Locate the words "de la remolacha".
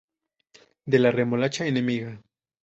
0.87-1.67